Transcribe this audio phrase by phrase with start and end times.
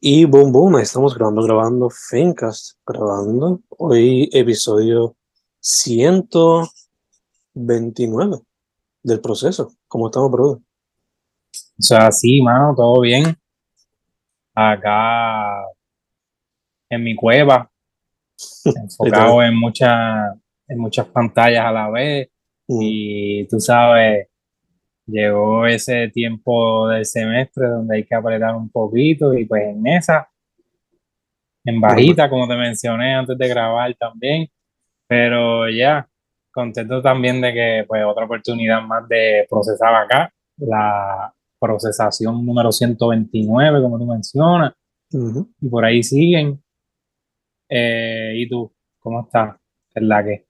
[0.00, 3.60] Y boom, boom, ahí estamos grabando, grabando, Fencast, grabando.
[3.70, 5.16] Hoy episodio
[5.60, 8.38] 129
[9.02, 9.72] del proceso.
[9.88, 10.58] ¿Cómo estamos, brother?
[10.58, 13.36] O sea, sí, mano, todo bien.
[14.54, 15.62] Acá
[16.88, 17.70] en mi cueva,
[18.64, 20.38] enfocado en, muchas
[20.68, 22.28] en muchas pantallas a la vez.
[22.68, 24.28] Mm, Y tú sabes,
[25.06, 30.28] llegó ese tiempo del semestre donde hay que apretar un poquito y pues en esa,
[31.64, 34.48] en bajita, como te mencioné antes de grabar también.
[35.06, 36.08] Pero ya,
[36.52, 43.82] contento también de que pues otra oportunidad más de procesar acá, la procesación número 129,
[43.82, 44.74] como tú mencionas,
[45.12, 45.48] ujú.
[45.60, 46.62] y por ahí siguen.
[47.68, 48.72] Eh, ¿y tú?
[49.00, 49.56] ¿Cómo estás?
[49.92, 50.46] ¿Qué es la que?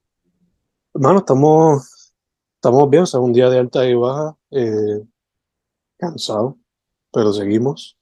[0.94, 2.14] Hermano, estamos,
[2.54, 5.02] estamos bien, o sea, un día de alta y baja, eh,
[5.98, 6.58] cansado,
[7.12, 7.96] pero seguimos.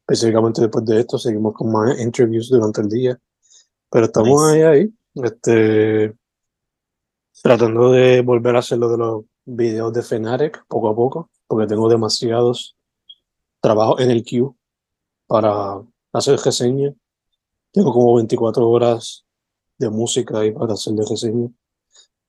[0.00, 3.20] Específicamente después de esto, seguimos con más interviews durante el día.
[3.90, 4.66] Pero estamos Nice.
[4.66, 6.14] ahí, ahí, este,
[7.42, 11.66] tratando de volver a hacer lo de los videos de Fnatic poco a poco, porque
[11.66, 12.76] tengo demasiados
[13.60, 14.54] trabajos en el queue
[15.26, 15.82] para
[16.12, 16.94] hacer reseña.
[17.70, 19.24] Tengo como 24 horas
[19.78, 21.50] de música ahí para hacer de reseña.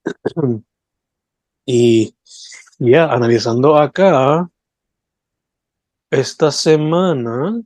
[1.65, 2.13] Y
[2.79, 4.49] ya, analizando acá,
[6.11, 7.61] esta semana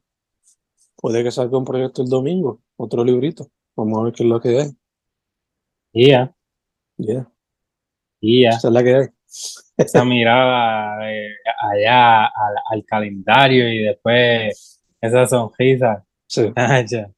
[0.96, 3.50] puede que salga un proyecto el domingo, otro librito.
[3.76, 4.70] Vamos a ver qué es lo que hay.
[5.94, 6.34] Y ya,
[6.98, 7.28] Ya,
[8.22, 8.50] y ya.
[8.52, 9.08] esa es la que hay.
[9.78, 11.30] Esa mirada de
[11.62, 16.06] allá al, al calendario y después esa sonrisa.
[16.28, 17.12] Sí, Tacha,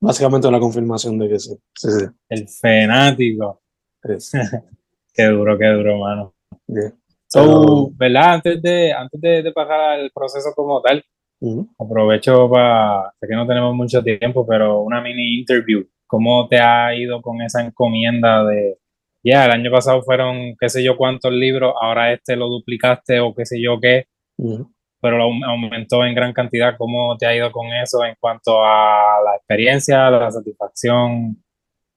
[0.00, 1.56] básicamente la confirmación de que sí.
[1.74, 2.06] Sí, sí.
[2.28, 3.62] El fanático.
[4.04, 4.32] es,
[5.14, 6.34] Qué duro, qué duro, mano.
[6.68, 6.92] ya.
[7.28, 8.34] So, ¿verdad?
[8.34, 11.04] Antes de, antes de, de pasar al proceso como tal,
[11.40, 11.68] ujú.
[11.78, 15.84] aprovecho para, sé que no tenemos mucho tiempo, pero una mini interview.
[16.06, 18.78] ¿Cómo te ha ido con esa encomienda de,
[19.24, 23.34] ya, el año pasado fueron qué sé yo cuántos libros, ahora este lo duplicaste o
[23.34, 24.06] qué sé yo qué,
[24.38, 24.70] Ujú.
[25.00, 26.76] pero lo aum- aumentó en gran cantidad?
[26.78, 31.42] ¿Cómo te ha ido con eso en cuanto a la experiencia, la satisfacción,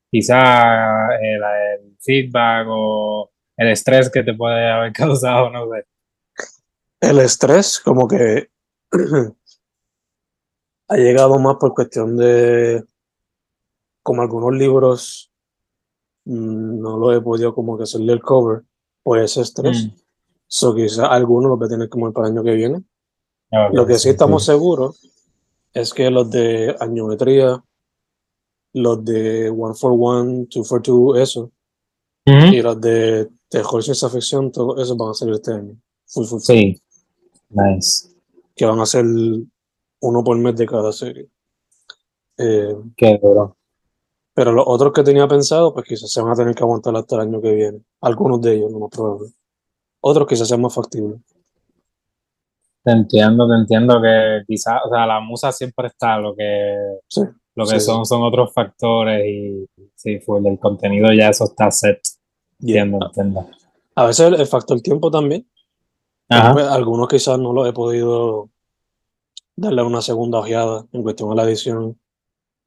[0.09, 5.85] quizá el, el feedback o el estrés que te puede haber causado, no sé?
[7.01, 8.49] El estrés, como que
[10.87, 12.83] ha llegado más por cuestión de,
[14.01, 15.29] como algunos libros
[16.25, 18.63] mm, no lo he podido como que hacerle el cover
[19.03, 19.85] por ese estrés.
[19.85, 19.91] Mm.
[20.47, 22.81] So quizás algunos los voy a tener como para el año que viene.
[23.73, 24.51] Lo que sí sí, estamos sí.
[24.51, 25.01] seguros
[25.73, 27.61] es que los de añometría,
[28.73, 31.51] los de One for One, Two for Two, eso,
[32.25, 35.75] y los de terror ciencia ficción, todo eso van a salir este año.
[36.07, 36.55] Full, full, full.
[36.55, 36.81] Sí,
[37.49, 38.09] nice.
[38.55, 39.05] Que van a ser
[40.01, 41.27] uno por mes de cada serie.
[42.37, 43.57] Eh, Qué duro.
[44.33, 47.15] pero los otros que tenía pensado, pues quizás se van a tener que aguantar hasta
[47.15, 47.81] el año que viene.
[48.01, 49.29] Algunos de ellos, lo más probable.
[50.01, 51.19] Otros quizás sean más factibles.
[52.81, 56.75] Te entiendo, te entiendo que quizás, o sea, la musa siempre está, lo que,
[57.09, 57.21] Sí,
[57.55, 61.69] lo que sí, son son otros factores y sí, fue el contenido ya eso está
[61.71, 61.99] set.
[62.59, 62.83] Yeah.
[62.83, 63.49] Entiendo, entiendo.
[63.95, 65.47] A veces el, el factor tiempo también.
[66.27, 68.49] pues, algunos quizás no los he podido
[69.55, 71.99] darle una segunda ojeada en cuestión a la edición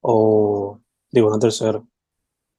[0.02, 0.78] o
[1.10, 1.82] digo una tercera.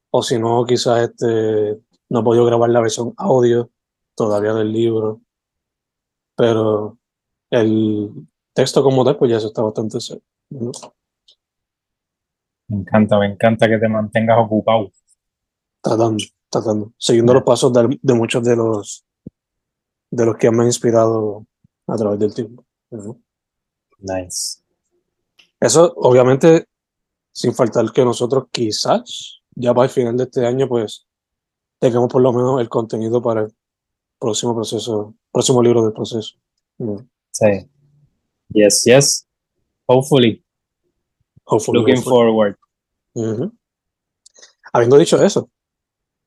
[0.09, 1.79] O si no, quizás este,
[2.09, 3.69] no he podido grabar la versión audio
[4.15, 5.21] todavía del libro.
[6.35, 6.97] Pero
[7.49, 8.11] el
[8.53, 10.23] texto como tal, pues ya eso está bastante serio.
[10.49, 10.71] ¿no?
[12.67, 14.91] Me encanta, me encanta que te mantengas ocupado.
[15.81, 16.23] Tratando,
[16.53, 16.93] tratando.
[16.97, 19.05] Siguiendo los pasos de, de muchos de los
[20.09, 21.45] de los que me han inspirado
[21.87, 22.63] a través del tiempo.
[23.99, 24.59] Nice.
[25.59, 26.67] Eso, obviamente,
[27.31, 31.07] sin faltar que nosotros quizás ya para el final de este año, pues,
[31.79, 33.55] tengamos por lo menos el contenido para el
[34.19, 36.35] próximo proceso, próximo libro del proceso.
[36.77, 37.07] ¿no?
[37.31, 37.67] Sí.
[38.49, 39.27] Yes, yes.
[39.87, 40.43] Hopefully.
[41.45, 42.15] Hopefully, Looking hopefully.
[42.15, 42.55] forward.
[43.15, 43.51] Ujú.
[44.71, 45.49] Habiendo dicho eso,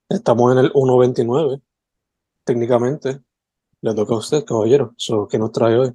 [0.08, 1.60] estamos en el 1.29,
[2.44, 3.20] técnicamente.
[3.82, 4.94] Le toca a usted, caballero.
[4.96, 5.92] So, ¿Qué nos trae hoy?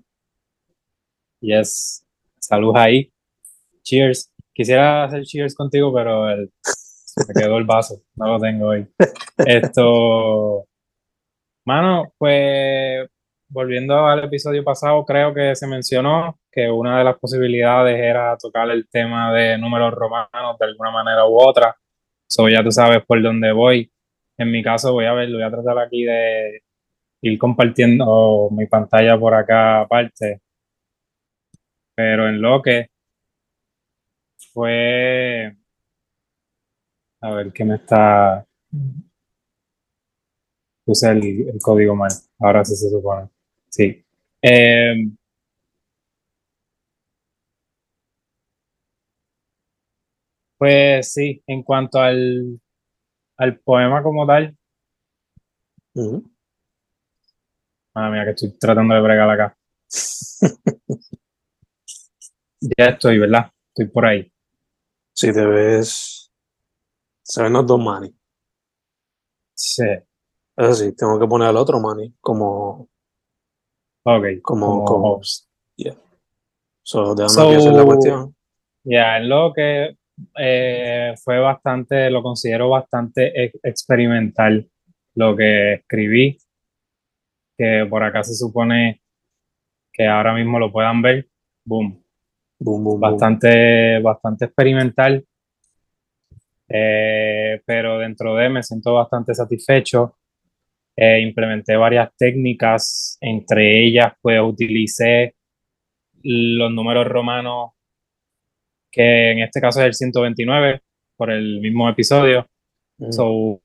[1.42, 2.06] Yes.
[2.40, 3.12] Salud ahí.
[3.84, 4.32] Cheers.
[4.54, 8.02] Quisiera hacer cheers contigo, pero el- se quedó el vaso.
[8.16, 8.88] No lo tengo hoy.
[9.38, 10.66] Esto.
[11.66, 13.10] Mano, pues
[13.50, 18.70] volviendo al episodio pasado, creo que se mencionó que una de las posibilidades era tocar
[18.72, 21.76] el tema de números romanos de alguna manera u otra.
[22.28, 23.92] So ya tú sabes por dónde voy.
[24.38, 26.64] En mi caso, voy a ver, voy a tratar aquí de
[27.22, 30.42] ir compartiendo mi pantalla por acá aparte.
[31.96, 32.88] Pero en lo que
[34.54, 35.56] fue.
[37.22, 38.46] A ver, ¿qué me está.
[40.86, 42.12] Puse el, código mal.
[42.40, 43.30] Ahora sí se supone.
[43.70, 44.04] Sí.
[44.42, 44.96] Eh,
[50.58, 52.60] pues sí, en cuanto al,
[53.42, 54.56] al poema como tal,
[55.96, 56.24] Ujú.
[57.96, 59.58] madre mía, que estoy tratando de bregar acá.
[62.78, 63.52] Ya estoy, ¿verdad?
[63.70, 64.32] Estoy por ahí.
[65.14, 66.32] Si te ves,
[67.24, 68.14] se ven los dos manis.
[69.56, 69.84] Sí.
[70.56, 72.88] Eso sí, tengo que poner al otro mani como,
[74.04, 74.26] Ok.
[74.44, 75.48] como, como host.
[76.84, 78.36] so, déjame So- hacer la cuestión.
[78.84, 79.98] Ya, es lo que
[80.38, 84.68] eh, fue bastante, lo considero bastante ex- experimental
[85.16, 86.38] lo que escribí,
[87.58, 89.02] que por acá se supone
[89.92, 91.28] que ahora mismo lo puedan ver.
[91.66, 92.02] Boom.
[92.60, 93.00] Boom, boom, boom.
[93.00, 95.26] Bastante, bastante experimental.
[96.70, 100.16] Eh, pero dentro de me siento bastante satisfecho.
[100.96, 105.36] Eh, implementé varias técnicas, entre ellas pues utilicé
[106.24, 107.72] los números romanos,
[108.92, 110.82] que en este caso es el 129,
[111.18, 112.48] por el mismo episodio.
[113.12, 113.62] So,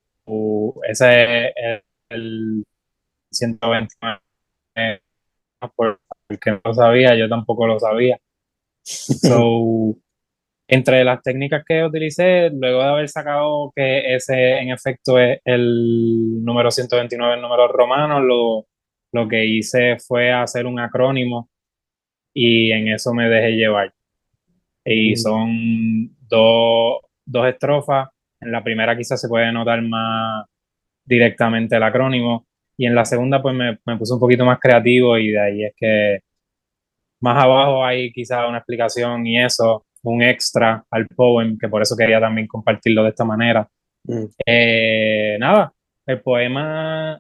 [0.88, 2.64] ese es el
[3.32, 4.20] 129.
[4.76, 5.00] eh,
[5.76, 8.19] Por el que no lo sabía, yo tampoco lo sabía.
[8.84, 9.96] So,
[10.69, 16.44] entre las técnicas que utilicé, luego de haber sacado que ese en efecto es el
[16.44, 18.67] número 129 en números romanos, lo,
[19.12, 21.49] lo que hice fue hacer un acrónimo
[22.34, 23.93] y en eso me dejé llevar.
[24.87, 25.17] Y Mm.
[25.17, 28.09] son dos, dos estrofas.
[28.41, 30.47] En la primera quizás se puede notar más
[31.05, 32.47] directamente el acrónimo
[32.77, 35.65] y en la segunda pues me, me puse un poquito más creativo y de ahí
[35.65, 36.21] es que
[37.21, 41.97] más abajo hay quizás una explicación y eso, un extra al poem, que por eso
[41.97, 43.67] quería también compartirlo de esta manera.
[44.05, 44.25] Mm.
[44.44, 45.73] Eh, nada,
[46.06, 47.19] el poema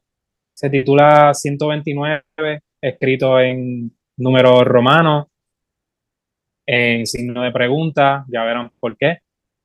[0.54, 2.22] se titula 129,
[2.80, 5.26] escrito en números romanos,
[6.66, 9.18] en signo de pregunta, ya verán por qué.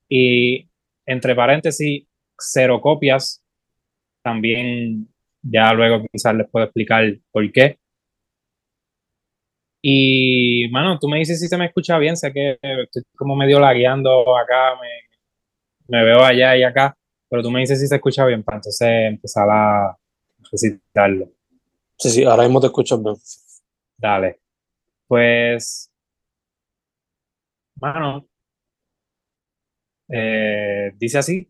[0.07, 0.69] Y
[1.05, 2.05] entre paréntesis,
[2.37, 3.43] cero copias,
[4.23, 5.07] también
[5.41, 7.77] ya luego quizás les puedo explicar por qué.
[9.81, 13.59] Y, mano, tú me dices si se me escucha bien, sé que estoy como medio
[13.59, 14.89] lagueando acá, me,
[15.87, 16.95] me veo allá y acá,
[17.27, 19.97] pero tú me dices si se escucha bien para entonces empezar a
[20.51, 21.31] recitarlo.
[21.97, 23.15] Sí, sí, ahora mismo te escuchas bien.
[23.97, 24.39] Dale.
[25.07, 25.90] Pues,
[27.81, 28.27] mano,
[30.09, 31.47] eh, dice así.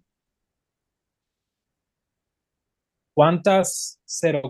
[3.13, 3.99] ¿Cuántas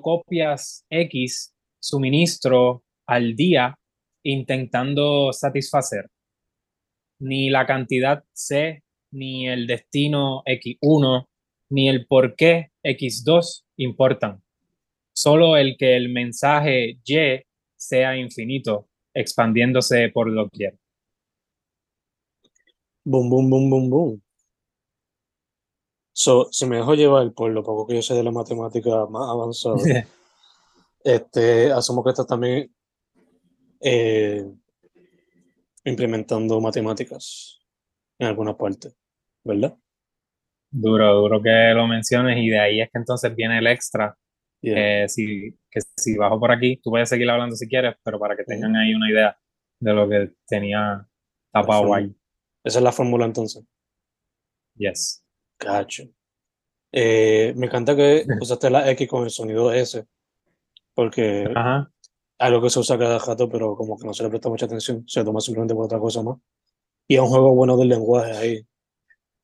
[0.01, 3.75] copias X suministro al día
[4.23, 6.07] intentando satisfacer?
[7.19, 11.27] Ni la cantidad C, ni el destino X1,
[11.69, 14.43] ni el por qué X2 importan.
[15.13, 17.43] Solo el que el mensaje Y
[17.75, 20.80] sea infinito, expandiéndose por doquier.
[23.03, 24.21] Boom, boom, boom, boom, boom.
[26.13, 29.29] So, si me dejo llevar por lo poco que yo sé de la matemática más
[29.29, 29.77] avanzada,
[31.03, 32.71] este, asumo que estás también
[33.79, 34.45] eh,
[35.85, 37.59] implementando matemáticas
[38.19, 38.93] en alguna parte,
[39.43, 39.75] ¿verdad?
[40.69, 44.15] Duro, duro que lo menciones y de ahí es que entonces viene el extra.
[44.61, 44.75] Yeah.
[44.75, 48.37] Que si, que si bajo por aquí, tú puedes seguir hablando si quieres, pero para
[48.37, 49.35] que tengan ahí una idea
[49.79, 51.05] de lo que tenía
[51.51, 52.15] tapado ahí.
[52.63, 53.63] Esa es la fórmula entonces.
[54.75, 55.23] Yes.
[55.57, 56.03] Cacho.
[56.91, 60.05] Eh, me encanta que usaste la X con el sonido S,
[60.93, 61.91] porque Ajá.
[62.39, 65.03] algo que se usa cada rato, pero como que no se le presta mucha atención,
[65.07, 66.37] se toma simplemente por otra cosa más.
[67.07, 68.67] Y es un juego bueno del lenguaje ahí.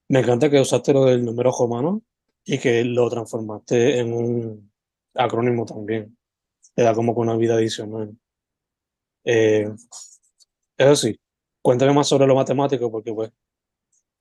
[0.10, 2.02] Me encanta que usaste lo del número romano
[2.46, 4.72] y que lo transformaste en un
[5.14, 6.18] acrónimo también.
[6.74, 8.16] Te da como que una vida adicional.
[9.26, 9.70] Eh,
[10.78, 11.20] eso sí,
[11.68, 13.30] cuéntame más sobre lo matemático, porque pues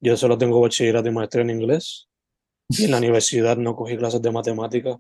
[0.01, 2.09] yo solo tengo bachillerato y maestría en inglés,
[2.69, 4.99] y en la universidad no cogí clases de matemática,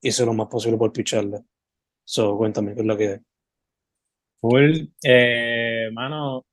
[0.00, 1.40] hice lo más posible por picharle.
[2.02, 3.18] So, cuéntame, ¿qué es lo que hay?
[4.40, 4.88] Full.
[5.04, 6.46] Eh, mano,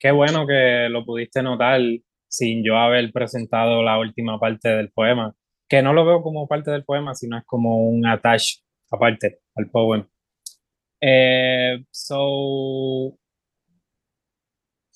[0.00, 1.80] qué bueno que lo pudiste notar
[2.26, 5.32] sin yo haber presentado la última parte del poema.
[5.68, 8.56] Que no lo veo como parte del poema, sino es como un attach
[8.90, 10.04] aparte al poem.
[11.00, 13.16] Eh, so,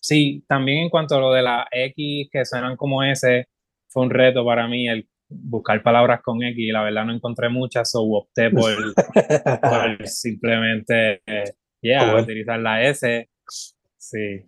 [0.00, 3.46] sí, también en cuanto a lo de la X que suenan como S,
[3.88, 7.48] fue un reto para mí el buscar palabras con X y la verdad no encontré
[7.48, 11.22] muchas, so opté por, por simplemente,
[11.80, 13.28] yeah, Ah, utilizar la S.
[13.96, 14.42] Sí.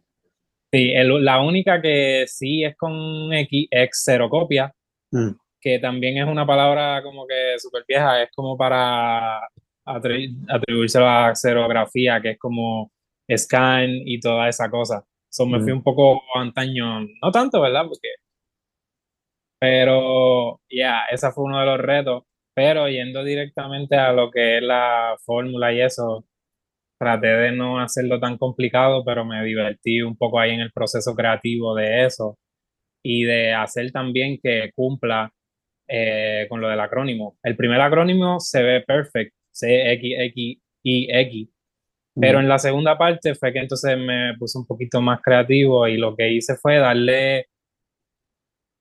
[0.73, 4.75] Sí, la única que sí es con X, X cero copia,
[5.11, 5.31] mm.
[5.61, 9.41] que también es una palabra como que súper vieja, es como para
[9.85, 12.91] atribuirse a la xerografía, que es como
[13.37, 15.05] scan y toda esa cosa.
[15.33, 15.77] So, me fui mm.
[15.77, 17.85] un poco antaño, no tanto, ¿verdad?
[17.89, 18.09] Porque,
[19.61, 22.25] pero, ya, ese fue uno de los retos.
[22.55, 26.27] Pero yendo directamente a lo que es la fórmula y eso,
[26.99, 31.15] traté de no hacerlo tan complicado, pero me divertí un poco ahí en el proceso
[31.15, 32.39] creativo de eso
[33.05, 35.33] y de hacer también que cumpla
[35.89, 37.39] eh, con lo del acrónimo.
[37.43, 41.49] El primer acrónimo se ve perfect, C, X, X, Y, X,
[42.15, 45.97] pero en la segunda parte fue que entonces me puse un poquito más creativo y
[45.97, 47.47] lo que hice fue darle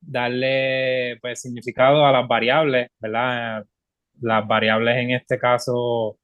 [0.02, 3.66] darle pues significado a las variables, ¿verdad?
[4.22, 6.18] Las variables en este caso,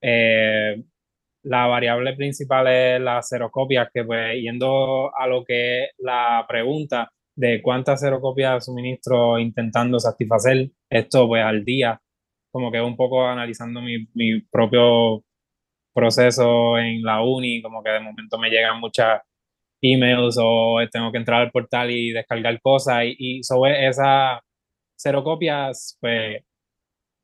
[0.00, 0.82] eh,
[1.42, 7.10] la variable principal es las copias que pues yendo a lo que es la pregunta
[7.36, 12.00] de cuántas copias suministro intentando satisfacer esto pues al día,
[12.50, 15.22] como que un poco analizando mi, mi propio
[15.98, 19.20] proceso en la uni, como que de momento me llegan muchas
[19.82, 24.40] emails o tengo que entrar al portal y descargar cosas y, sobre esas
[24.96, 26.42] cero copias, pues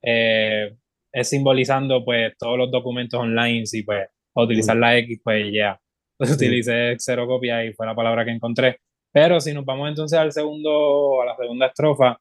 [0.03, 0.77] eh,
[1.13, 5.79] es simbolizando pues todos los documentos online y pues utilizar la X, pues ya,
[6.19, 8.79] pues utilicé cero copias y fue la palabra que encontré.
[9.13, 12.19] Pero si nos vamos entonces al segundo, a la segunda estrofa,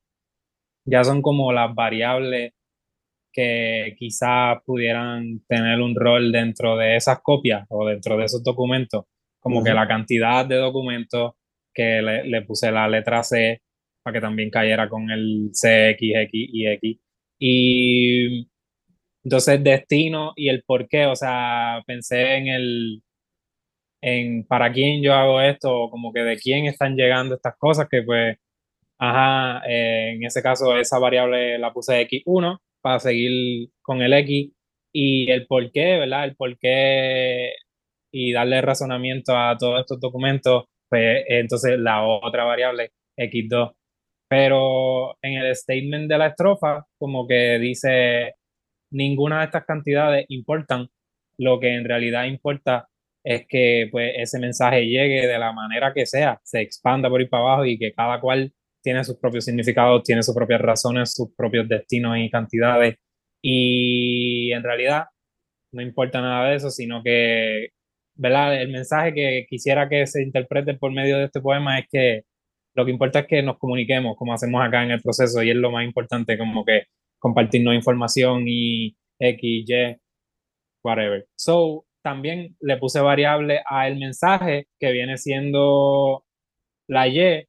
[0.85, 2.53] ya son como las variables
[3.33, 9.05] que quizás pudieran tener un rol dentro de esas copias o dentro de esos documentos
[9.43, 11.33] como que la cantidad de documentos
[11.73, 13.61] que le, puse la letra C
[14.01, 16.99] para que también cayera con el C, X, X y X.
[17.39, 18.49] Y
[19.23, 23.03] entonces destino y el por qué, o sea, pensé en el,
[24.01, 28.01] en para quién yo hago esto, como que de quién están llegando estas cosas, que
[28.03, 28.37] pues,
[28.97, 34.51] ajá, eh, en ese caso esa variable la puse X1 para seguir con el X
[34.93, 36.25] y el por qué, ¿verdad?
[36.25, 37.53] El por qué
[38.11, 43.73] y darle razonamiento a todos estos documentos, pues entonces la otra variable, x2.
[44.29, 48.35] Pero en el statement de la estrofa, como que dice,
[48.91, 50.89] ninguna de estas cantidades importan,
[51.37, 52.89] lo que en realidad importa
[53.23, 57.29] es que pues ese mensaje llegue de la manera que sea, se expanda por ir
[57.29, 61.33] para abajo y que cada cual tiene sus propios significados, tiene sus propias razones, sus
[61.35, 62.97] propios destinos y cantidades.
[63.41, 65.05] Y en realidad
[65.71, 67.69] no importa nada de eso, sino que
[68.15, 68.61] ¿verdad?
[68.61, 72.23] El mensaje que quisiera que se interprete por medio de este poema es que
[72.75, 75.55] lo que importa es que nos comuniquemos, como hacemos acá en el proceso, y es
[75.55, 76.83] lo más importante, como que
[77.19, 79.97] compartirnos información y X, Y,
[80.83, 81.27] whatever.
[81.35, 86.25] So, también le puse variable a el mensaje que viene siendo
[86.87, 87.47] la Y.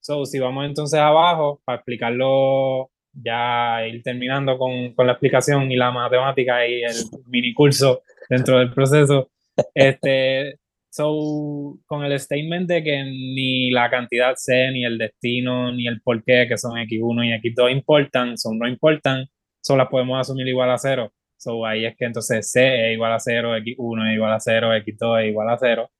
[0.00, 5.76] So, si vamos entonces abajo, para explicarlo, ya ir terminando con, con la explicación y
[5.76, 6.94] la matemática y el
[7.26, 9.30] mini curso dentro del proceso,
[9.74, 10.58] este,
[10.90, 16.00] so, con el statement de que ni la cantidad C, ni el destino, ni el
[16.00, 19.26] porqué, que son X1 y X2 importan, son no importan,
[19.60, 21.12] solo las podemos asumir igual a cero.
[21.36, 24.72] So, ahí es que entonces C es igual a cero, X1 es igual a cero,
[24.74, 25.90] X2 es igual a cero.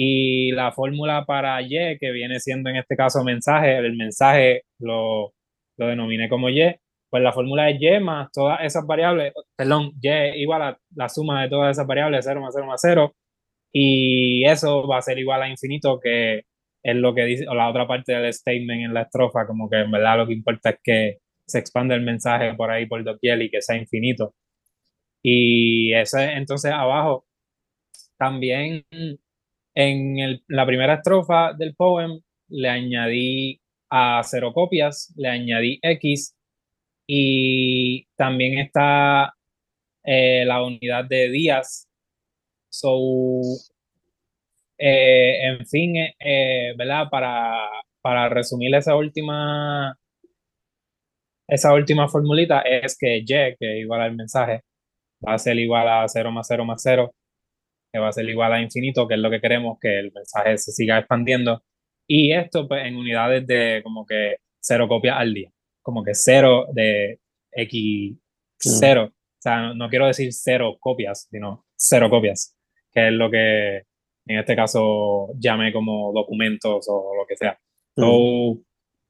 [0.00, 5.32] Y la fórmula para Y, que viene siendo en este caso mensaje, el mensaje lo,
[5.76, 6.62] lo denominé como Y,
[7.10, 10.08] pues la fórmula es y más todas esas variables, perdón, y
[10.40, 13.14] igual a la suma de todas esas variables, 0 más 0 más 0,
[13.72, 16.44] y eso va a ser igual a infinito, que
[16.82, 19.78] es lo que dice, o la otra parte del statement en la estrofa, como que
[19.80, 23.42] en verdad lo que importa es que se expande el mensaje por ahí por doquier
[23.42, 24.34] y que sea infinito.
[25.22, 27.26] Y ese, entonces abajo,
[28.18, 28.84] también
[29.78, 36.36] en el, la primera estrofa del poem le añadí a cero copias, le añadí X
[37.06, 39.34] y también está
[40.04, 41.88] eh, la unidad de días.
[42.70, 42.98] So,
[44.78, 47.08] eh, en fin, eh, ¿verdad?
[47.10, 47.68] Para,
[48.00, 49.96] para resumir esa última,
[51.46, 54.62] esa última formulita es que Y, que igual al mensaje,
[55.26, 57.12] va a ser igual a 0 más 0 más 0,
[57.92, 60.58] que va a ser igual a infinito, que es lo que queremos, que el mensaje
[60.58, 61.62] se siga expandiendo.
[62.06, 65.50] Y esto pues, en unidades de como que 0 copias al día
[65.88, 67.18] como que cero de
[67.50, 68.14] X,
[68.58, 69.10] cero.
[69.10, 72.54] O sea, no, quiero decir cero copias, sino cero copias,
[72.92, 73.76] que es lo que
[74.26, 77.58] en este caso llame como documentos o lo que sea.
[77.96, 78.60] Mm.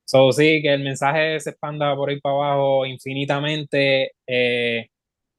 [0.07, 4.89] So, sí, que el mensaje se expanda por ahí para abajo infinitamente eh,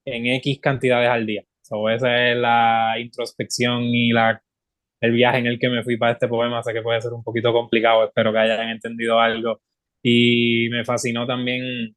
[0.04, 1.46] en X cantidades al día.
[1.70, 4.42] So, esa es la introspección y la
[5.02, 6.64] el viaje en el que me fui para este poema.
[6.64, 9.62] Sé que puede ser un poquito complicado, espero que hayan entendido algo.
[10.04, 11.96] Y me fascinó también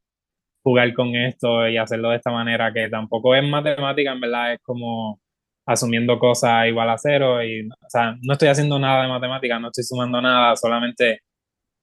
[0.65, 4.61] jugar con esto y hacerlo de esta manera, que tampoco es matemática, en verdad es
[4.63, 5.21] como
[5.67, 7.43] asumiendo cosas igual a cero.
[7.45, 11.21] Y, o sea, no estoy haciendo nada de matemática, no estoy sumando nada, solamente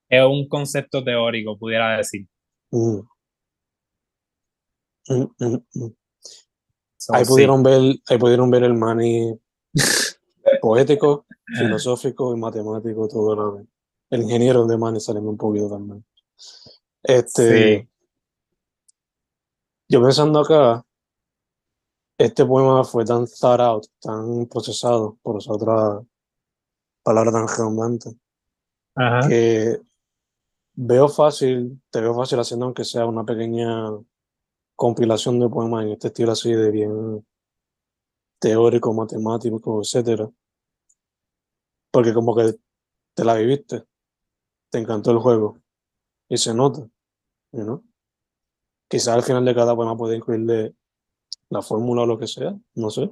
[0.09, 2.27] es un concepto teórico, pudiera decir.
[2.71, 3.01] Mm.
[5.09, 5.95] Mm, mm,
[7.07, 7.15] mm.
[7.15, 9.39] ahí, pudieron ver, ahí pudieron ver el money
[10.61, 11.25] poético,
[11.57, 13.65] filosófico y matemático, todo lo
[14.09, 16.05] El ingeniero de money saliendo un poquito también.
[17.03, 17.87] Este,
[19.87, 20.85] Yo pensando acá,
[22.17, 26.01] este poema fue tan thought out, tan procesado, por esa otra
[27.01, 28.09] palabra tan redundante,
[29.27, 29.79] que
[30.73, 33.89] veo fácil, te veo fácil haciendo aunque sea una pequeña
[34.79, 37.27] compilación de poemas en este estilo así de bien
[38.39, 40.31] teórico, matemático, etcétera.
[41.91, 42.55] Porque como que
[43.13, 43.83] te la viviste,
[44.71, 45.59] te encantó el juego
[46.29, 46.87] y se nota,
[47.51, 47.83] ¿no?
[48.87, 50.73] Quizás al final de cada poema puede incluirle
[51.49, 53.09] la fórmula o lo que sea, no sé.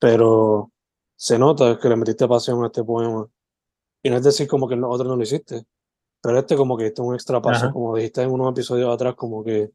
[0.00, 0.72] Pero
[1.14, 3.28] se nota que le metiste pasión a este poema.
[4.02, 5.64] Y no es decir como que el otro no lo hiciste,
[6.20, 9.14] pero este como que este es un extra paso, como dijiste en unos episodios atrás,
[9.14, 9.70] como que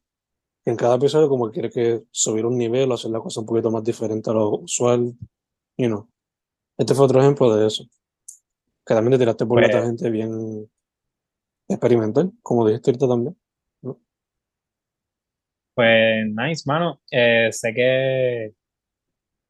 [0.65, 3.45] en cada episodio como que quieres que subir un nivel o hacer la cosa un
[3.45, 5.13] poquito más diferente a lo usual,
[5.77, 6.07] you know.
[6.77, 7.85] Este fue otro ejemplo de eso.
[8.85, 10.69] Que también te tiraste por otra pues gente bien
[11.67, 13.37] experimental, como dijiste ahorita también.
[15.75, 17.01] Pues nice, mano.
[17.09, 18.53] Eh, sé que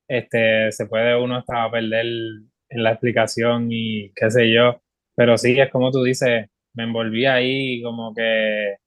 [0.08, 4.82] este se puede uno hasta perder en la explicación y qué sé yo,
[5.16, 8.78] pero sí, es como tú dices, me envolví ahí como que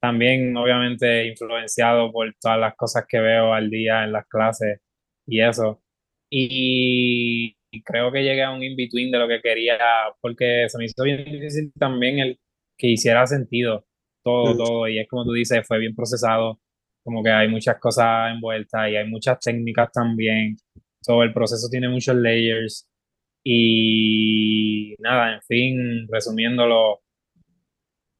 [0.00, 4.80] también obviamente influenciado por todas las cosas que veo al día en las clases
[5.26, 5.82] y eso.
[6.30, 9.78] Y, creo que llegué a un in-between de lo que quería,
[10.20, 12.38] porque se me hizo bien difícil también el
[12.78, 13.86] que hiciera sentido
[14.24, 16.60] todo, todo, y es como tú dices, fue bien procesado,
[17.04, 20.56] como que hay muchas cosas envueltas y hay muchas técnicas también,
[21.02, 22.88] todo el proceso tiene muchos layers.
[23.44, 27.00] Y nada, en fin, resumiéndolo,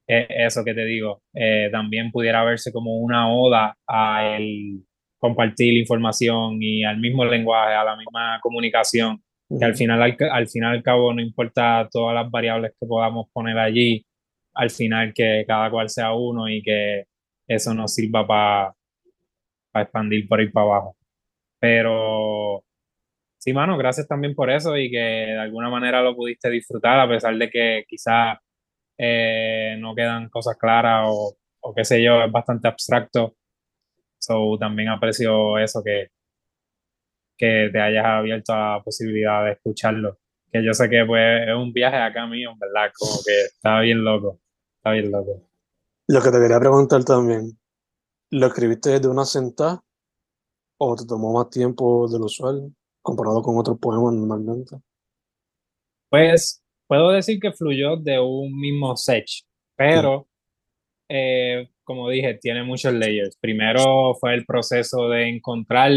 [0.09, 4.85] eso que te digo, eh, también pudiera verse como una oda a el
[5.19, 10.49] compartir información y al mismo lenguaje, a la misma comunicación, que al final, al, al
[10.49, 14.05] final al cabo no importa todas las variables que podamos poner allí,
[14.55, 17.05] al final que cada cual sea uno y que
[17.47, 18.75] eso nos sirva para
[19.75, 20.97] expandir por ahí para abajo.
[21.61, 22.65] Pero
[23.39, 27.09] sí, mano, gracias también por eso y que de alguna manera lo pudiste disfrutar, a
[27.09, 28.39] pesar de que quizás
[28.99, 33.37] eh, no quedan cosas claras o, o, qué sé yo, es bastante abstracto.
[34.19, 36.09] So, también aprecio eso que,
[37.37, 40.19] que te hayas abierto a la posibilidad de escucharlo.
[40.53, 42.91] Que yo sé que pues, es un viaje acá mío, ¿verdad?
[42.99, 44.41] Como que está bien loco,
[44.79, 45.49] está bien loco.
[46.09, 47.59] Lo que te quería preguntar también,
[48.31, 49.85] ¿lo escribiste desde una sentada
[50.79, 54.77] o te tomó más tiempo del usual comparado con otros poemas normalmente?
[56.09, 59.27] Pues puedo decir que fluyó de un mismo set,
[59.77, 60.27] pero
[61.09, 63.37] eh, como dije, tiene muchos layers.
[63.41, 65.93] Primero fue el proceso de encontrar,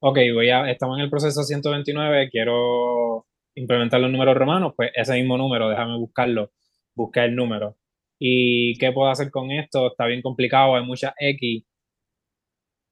[0.00, 5.14] ok, voy a, estamos en el proceso 129, quiero implementar los números romanos, pues ese
[5.14, 6.52] mismo número, déjame buscarlo,
[6.94, 7.76] buscar el número.
[8.18, 9.88] ¿Y qué puedo hacer con esto?
[9.88, 11.64] Está bien complicado, hay muchas X.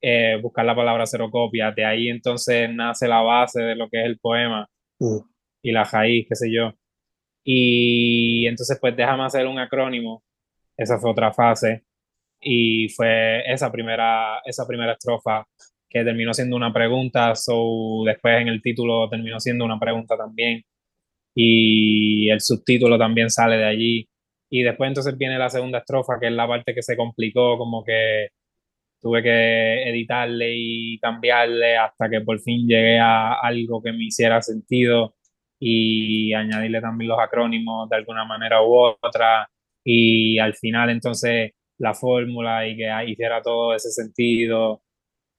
[0.03, 4.01] Eh, buscar la palabra cero copia, de ahí entonces nace la base de lo que
[4.01, 4.69] es el poema
[5.63, 6.73] y la raíz, qué sé yo.
[7.49, 10.25] Y entonces, pues déjame hacer un acrónimo.
[10.77, 11.85] Esa fue otra fase.
[12.41, 15.47] Y fue esa primera, esa primera estrofa
[15.89, 17.35] que terminó siendo una pregunta.
[17.37, 20.65] So, después en el título terminó siendo una pregunta también.
[21.35, 24.09] Y el subtítulo también sale de allí.
[24.51, 27.85] Y después entonces viene la segunda estrofa, que es la parte que se complicó, como
[27.85, 28.31] que
[29.01, 34.43] tuve que editarle y cambiarle hasta que por fin llegué a algo que me hiciera
[34.43, 35.15] sentido
[35.59, 39.49] y añadirle también los acrónimos de alguna manera u otra
[39.85, 44.83] y al final entonces la fórmula y que hiciera todo ese sentido.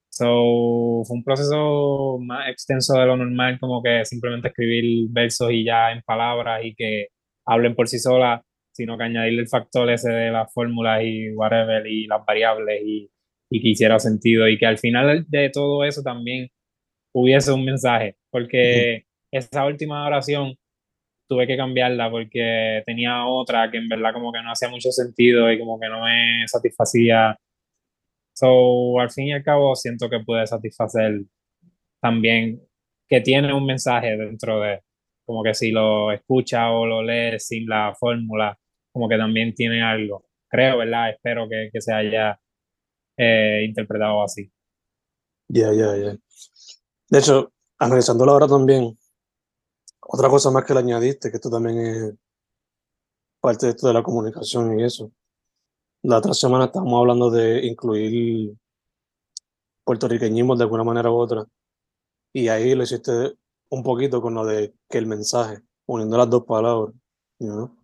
[0.10, 5.66] So, fue un proceso más extenso de lo normal, como que simplemente escribir versos y
[5.66, 7.08] ya en palabras y que
[7.46, 11.86] hablen por sí solas, sino que añadirle el factor ese de las fórmulas y whatever
[11.88, 13.12] y las variables y,
[13.50, 16.50] y que hiciera sentido y que al final de todo eso también
[17.14, 20.56] hubiese un mensaje, porque esa última oración
[21.28, 25.52] tuve que cambiarla porque tenía otra que en verdad como que no hacía mucho sentido
[25.52, 27.38] y como que no me satisfacía.
[28.34, 31.22] So, al fin y al cabo siento que pude satisfacer
[32.00, 32.62] también
[33.08, 34.82] que tiene un mensaje dentro de,
[35.26, 38.58] como que si lo escucha o lo lee sin la fórmula,
[38.92, 40.26] como que también tiene algo.
[40.50, 41.10] Creo, ¿verdad?
[41.12, 42.40] Espero que, que se haya
[43.18, 44.52] eh, interpretado así.
[45.50, 46.18] Ya, ya, ya.
[47.10, 48.98] De hecho, analizándolo ahora también,
[50.08, 52.14] otra cosa más que le añadiste, que esto también es
[53.42, 55.12] parte de esto de la comunicación y eso.
[56.04, 58.54] La otra semana estábamos hablando de incluir
[59.84, 61.46] puertorriqueñismo de alguna manera u otra.
[62.34, 63.36] Y ahí lo hiciste
[63.70, 66.94] un poquito con lo de que el mensaje, uniendo las dos palabras.
[67.40, 67.76] ¿no?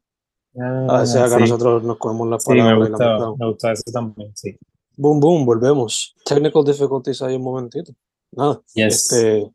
[0.90, 1.42] a veces acá sí.
[1.42, 4.58] nosotros nos comemos las Sí, me palabras y las gusta, me gusta eso también, sí.
[4.96, 6.16] Boom, boom, volvemos.
[6.26, 7.92] Technical difficulties ahí un momentito.
[8.32, 9.12] Nada, Yes.
[9.12, 9.52] este,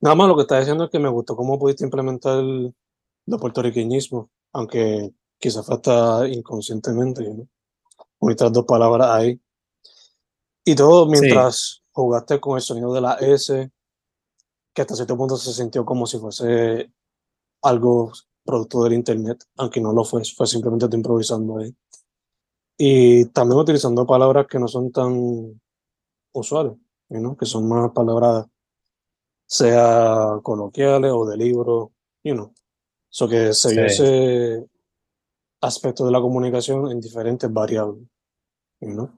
[0.00, 2.74] nada más lo que está diciendo es que me gustó cómo pudiste implementar el,
[3.26, 7.48] el puertorriqueñismo, aunque quizás fue hasta inconscientemente, ¿no?
[8.20, 9.40] Uniste las dos palabras ahí.
[10.64, 13.70] Y todo mientras jugaste con el sonido de la S,
[14.74, 16.92] que hasta cierto punto se sintió como si fuese
[17.62, 18.12] algo
[18.44, 21.74] producto del internet, aunque no lo fue, fue simplemente tú improvisando ahí.
[22.76, 25.60] Y también utilizando palabras que no son tan
[26.32, 26.74] usuales,
[27.08, 27.36] ¿no?
[27.36, 28.46] que son más palabras,
[29.48, 32.52] sea coloquiales o de libro, you know.
[33.10, 34.02] So que se vio Sí.
[34.02, 34.66] ese
[35.62, 38.04] aspecto de la comunicación en diferentes variables,
[38.80, 39.10] you know.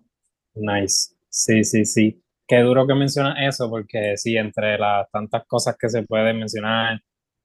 [0.55, 1.14] Nice.
[1.29, 2.23] Sí, sí, sí.
[2.47, 7.01] Qué duro que mencionas eso, porque sí, entre las tantas cosas que se pueden mencionar,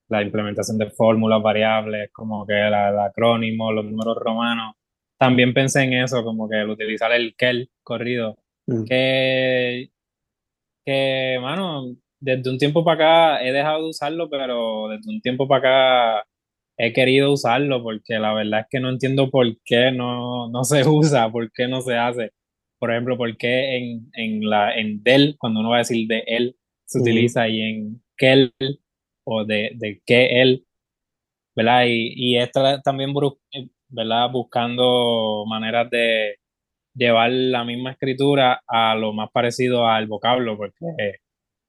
[0.07, 4.75] la implementación de fórmulas variables, como que la- el acrónimo, los números romanos,
[5.17, 8.83] también pensé en eso, como que el utilizar el kel corrido, Mm.
[8.85, 9.91] que,
[10.85, 15.47] que, mano, desde un tiempo para acá he dejado de usarlo, pero desde un tiempo
[15.47, 15.59] para
[16.19, 16.27] acá
[16.77, 20.83] he querido usarlo, porque la verdad es que no entiendo por qué no, no se
[20.89, 22.31] usa, por qué no se hace.
[22.79, 26.23] Por ejemplo, por qué en, en, la, en del, cuando uno va a decir de
[26.25, 28.53] él, se utiliza y en kel
[29.23, 30.65] o de, de que él,
[31.55, 31.85] ¿verdad?
[31.87, 33.13] Y, y esta también,
[33.89, 34.31] ¿verdad?
[34.31, 36.37] Buscando maneras de
[36.95, 41.19] llevar la misma escritura a lo más parecido al vocablo, porque,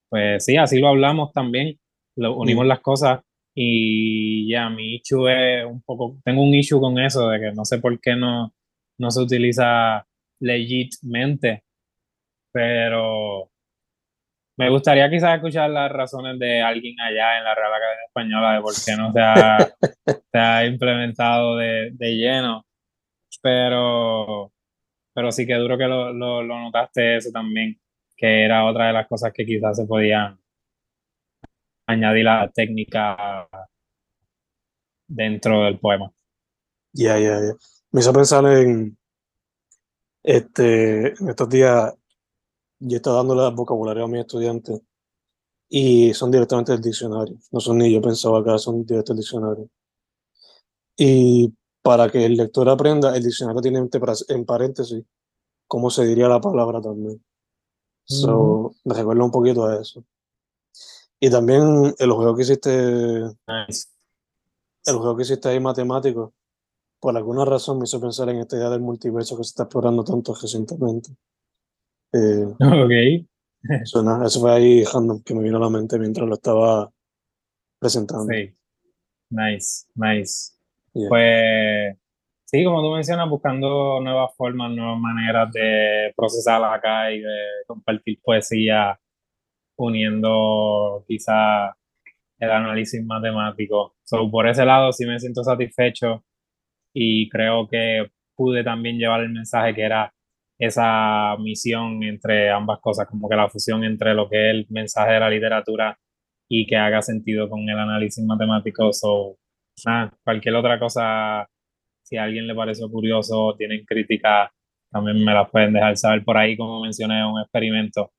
[0.08, 1.78] pues sí, así lo hablamos también,
[2.16, 2.68] lo, unimos Mm.
[2.68, 3.20] las cosas
[3.54, 7.64] y ya mi issue es un poco, tengo un issue con eso, de que no
[7.64, 8.52] sé por qué no,
[8.98, 10.06] no se utiliza
[10.40, 11.64] legitmente,
[12.52, 13.50] pero
[14.58, 18.60] me gustaría quizás escuchar las razones de alguien allá en la Real Academia Española de
[18.62, 19.58] por qué no se ha,
[20.32, 22.64] se ha implementado de, de lleno,
[23.42, 24.52] pero,
[25.14, 27.78] pero sí que duro que lo, lo, lo notaste eso también,
[28.16, 30.38] que era otra de las cosas que quizás se podían
[31.86, 33.48] añadir la técnica
[35.06, 36.12] dentro del poema.
[36.92, 37.54] Ya, ya, ya.
[37.92, 38.96] Me hizo pensar en,
[40.26, 41.94] este, estos días,
[42.80, 44.80] yo estaba dándole vocabulario a mis estudiantes
[45.68, 47.36] y son directamente del diccionario.
[47.52, 49.68] No son ni yo pensaba acá, son directo del diccionario.
[50.96, 51.52] Y
[51.82, 53.78] para que el lector aprenda, el diccionario tiene
[54.28, 55.04] en paréntesis
[55.68, 57.22] cómo se diría la palabra también.
[58.08, 60.04] So, me recuerda un poquito a eso.
[61.18, 63.36] Y también el juego que hiciste, el
[63.68, 63.88] Nice.
[64.84, 66.32] juego que hiciste ahí matemático,
[67.00, 70.04] por alguna razón me hizo pensar en esta idea del multiverso que se está explorando
[70.04, 71.10] tanto recientemente.
[72.12, 73.26] Eh, Ok,
[73.82, 76.92] eso, nada, eso fue ahí random que me vino a la mente mientras lo estaba
[77.80, 78.26] presentando.
[78.32, 78.54] sí,
[79.30, 80.52] nice, nice.
[80.92, 81.08] Yeah.
[81.08, 81.96] Pues
[82.46, 88.20] sí, como tú mencionas, buscando nuevas formas, nuevas maneras de procesar acá y de compartir
[88.22, 88.98] poesía,
[89.76, 91.76] uniendo quizá
[92.38, 93.96] el análisis matemático.
[94.04, 96.24] So, por ese lado sí me siento satisfecho
[96.94, 100.12] y creo que pude también llevar el mensaje que era
[100.58, 105.12] esa misión entre ambas cosas, como que la fusión entre lo que es el mensaje
[105.14, 105.98] de la literatura
[106.48, 108.92] y que haga sentido con el análisis matemático.
[108.92, 109.36] So,
[110.24, 111.48] cualquier otra cosa,
[112.06, 114.50] si a alguien le pareció curioso, tienen críticas,
[114.90, 118.12] también me las pueden dejar saber por ahí, como mencioné, un experimento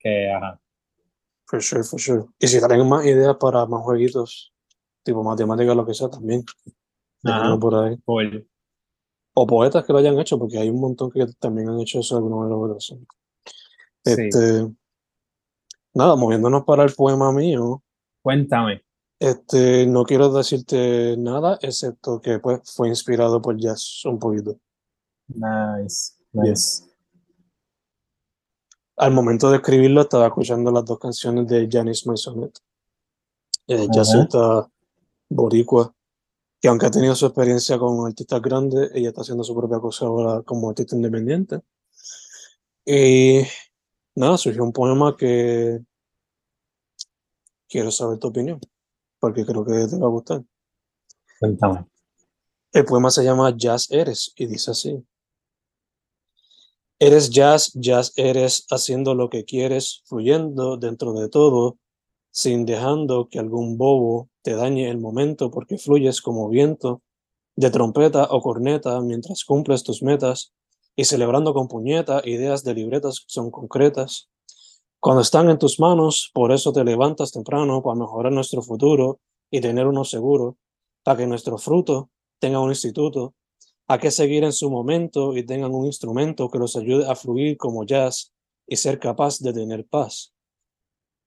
[0.00, 0.60] que, ajá,
[1.46, 2.24] For sure, for sure.
[2.38, 4.52] Y si traen más ideas para más jueguitos,
[5.04, 6.42] tipo matemáticas, lo que sea, también.
[7.22, 7.56] Ajá.
[7.58, 7.96] por ahí.
[8.04, 8.48] cool.
[9.34, 12.14] O poetas que lo hayan hecho, porque hay un montón que también han hecho eso
[12.14, 12.80] de alguna manera u otra.
[12.80, 12.98] Sí.
[14.04, 14.68] Este,
[15.92, 17.82] nada, moviéndonos para el poema mío,
[18.22, 18.82] Cuéntame.
[19.24, 24.58] Este, no quiero decirte nada, excepto que pues, fue inspirado por jazz un poquito.
[25.28, 26.84] Nice, nice.
[28.96, 32.58] Al momento de escribirlo, estaba escuchando las dos canciones de Janis Maisonet,
[33.66, 34.68] eh, jazzista
[35.30, 35.94] boricua,
[36.60, 40.04] que aunque ha tenido su experiencia con artistas grandes, ella está haciendo su propia cosa
[40.04, 41.62] ahora como artista independiente.
[42.84, 43.40] Y
[44.14, 45.80] nada, surgió un poema que
[47.66, 48.60] quiero saber tu opinión.
[49.24, 50.44] Porque creo que te va a gustar.
[51.40, 51.86] Cuéntame.
[52.72, 55.02] El poema se llama Jazz Eres y dice así.
[56.98, 61.78] Eres jazz, jazz eres haciendo lo que quieres, fluyendo dentro de todo,
[62.32, 67.00] sin dejando que algún bobo te dañe el momento porque fluyes como viento
[67.56, 70.52] de trompeta o corneta mientras cumples tus metas
[70.94, 74.28] y celebrando con puñeta ideas de libretas que son concretas.
[75.04, 79.60] Cuando están en tus manos, por eso te levantas temprano para mejorar nuestro futuro y
[79.60, 80.56] tener uno seguro,
[81.02, 83.34] para que nuestro fruto tenga un instituto
[83.86, 87.58] a que seguir en su momento y tengan un instrumento que los ayude a fluir
[87.58, 88.32] como jazz
[88.66, 90.32] y ser capaz de tener paz.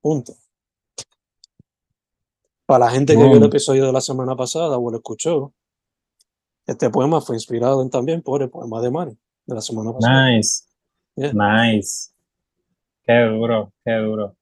[0.01, 0.33] Punto.
[2.65, 5.53] Para la gente que vio el episodio de la semana pasada o lo escuchó,
[6.65, 10.31] este poema fue inspirado también por el poema de Mari de la semana pasada.
[10.31, 10.63] Nice.
[11.15, 12.16] Nice.
[13.07, 14.35] Qué duro, qué duro.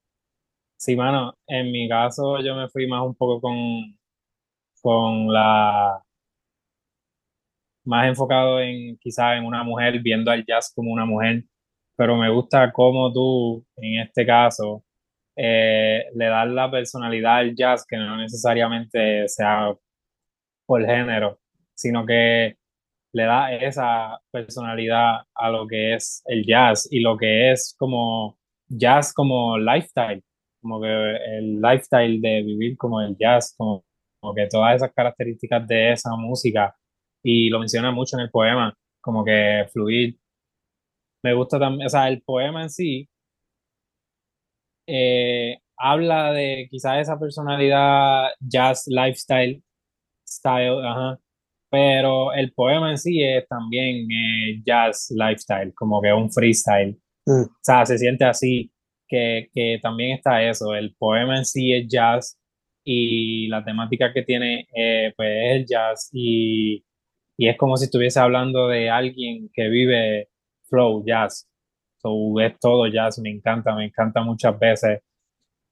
[0.77, 3.55] Sí, mano, en mi caso yo me fui más un poco con,
[4.81, 6.03] con la
[7.85, 11.43] más enfocado en quizás en una mujer, viendo al jazz como una mujer,
[11.95, 14.83] pero me gusta cómo tú, en este caso,
[15.35, 19.73] eh, le das la personalidad al jazz que no necesariamente sea
[20.65, 21.39] por género,
[21.75, 22.57] sino que
[23.13, 28.37] le da esa personalidad a lo que es el jazz y lo que es como
[28.67, 30.23] jazz como lifestyle,
[30.61, 30.87] como que
[31.37, 33.83] el lifestyle de vivir como el jazz, como,
[34.35, 36.75] que todas esas características de esa música
[37.23, 40.17] y lo menciona mucho en el poema, como que fluir.
[41.23, 43.09] Me gusta también, o sea, el poema en sí
[44.87, 49.63] eh, habla de quizás esa personalidad jazz lifestyle,
[50.27, 51.19] style, ajá,
[51.69, 56.99] pero el poema en sí es también eh, jazz lifestyle, como que un freestyle.
[57.25, 57.43] Mm.
[57.43, 58.71] O sea, se siente así,
[59.07, 62.39] que, que también está eso, el poema en sí es jazz
[62.83, 66.85] y la temática que tiene eh, pues es el jazz y
[67.37, 70.29] y es como si estuviese hablando de alguien que vive
[70.69, 71.47] flow, jazz.
[71.97, 75.01] So, es todo jazz, me encanta, me encanta muchas veces.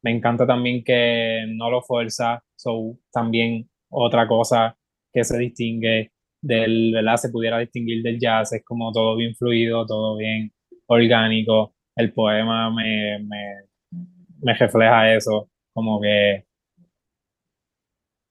[0.02, 4.78] Me encanta también que no lo fuerza, so, también otra cosa
[5.14, 6.12] que se distingue
[6.42, 7.18] del, ¿verdad?
[7.18, 10.53] Se pudiera distinguir del jazz, es como todo bien fluido, todo bien
[10.88, 11.74] orgánico.
[11.96, 16.46] El poema me, me, refleja eso, como que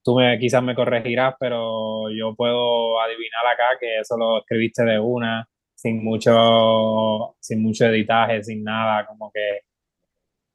[0.04, 4.98] tú me, quizás me corregirás, pero yo puedo adivinar acá que eso lo escribiste de
[4.98, 9.60] una, sin mucho, sin mucho editaje, sin nada, como que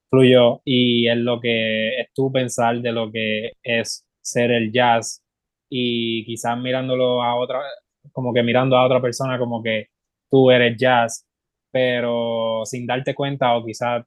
[0.10, 5.24] fluyó y es lo que es tú pensar de lo que es ser el jazz
[5.70, 7.62] y quizás mirándolo a otra,
[8.12, 9.88] como que mirando a otra persona como que
[10.30, 11.27] tú eres jazz,
[11.78, 14.04] pero sin darte cuenta o quizás